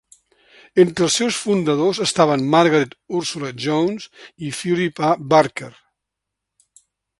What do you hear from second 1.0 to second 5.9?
els seus fundadors estaven Margaret Ursula Jones i Phillip A. Barker.